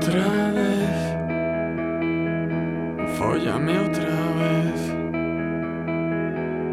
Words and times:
otra 0.00 0.50
vez, 0.56 0.98
follame 3.18 3.78
otra 3.78 4.16
vez, 4.40 4.80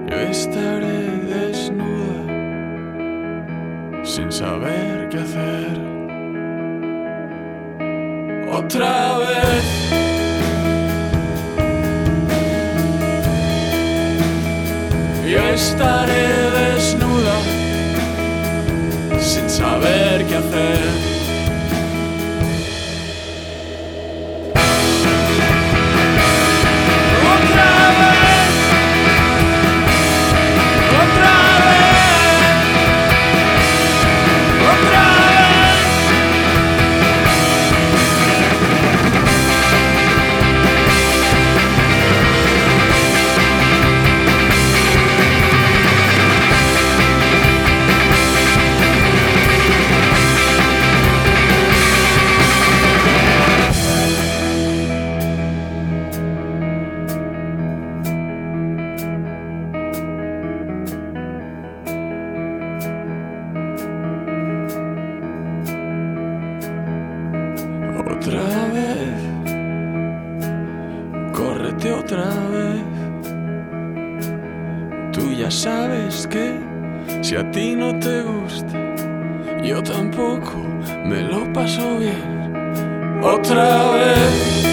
yo 0.09 0.17
estaré 0.31 0.99
desnuda, 1.27 2.19
sin 4.03 4.31
saber 4.31 5.09
qué 5.09 5.17
hacer. 5.17 5.77
Otra 8.49 9.17
vez. 9.17 9.65
Yo 15.29 15.39
estaré 15.53 16.27
desnuda 16.57 17.37
sin 19.19 19.49
saber 19.49 20.25
qué 20.25 20.35
hacer. 20.37 21.16
Otra 68.09 68.41
vez, 68.73 69.19
córrete 71.33 71.91
otra 71.91 72.29
vez. 72.53 72.81
Tú 75.11 75.33
ya 75.33 75.51
sabes 75.51 76.25
que 76.25 76.55
si 77.21 77.35
a 77.35 77.51
ti 77.51 77.75
no 77.75 77.99
te 77.99 78.21
gusta, 78.21 78.79
yo 79.61 79.83
tampoco 79.83 80.55
me 81.03 81.21
lo 81.21 81.51
paso 81.51 81.97
bien. 81.99 83.19
Otra 83.21 83.91
vez. 83.91 84.63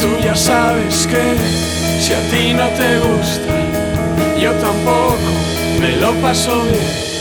Tú 0.00 0.08
ya 0.24 0.34
sabes 0.34 1.06
que 1.06 1.22
si 2.00 2.14
a 2.14 2.20
ti 2.30 2.54
no 2.54 2.66
te 2.78 2.98
gusta, 3.06 4.40
yo 4.40 4.52
tampoco 4.52 5.30
me 5.80 5.96
lo 5.96 6.12
paso 6.22 6.62
bien. 6.62 7.13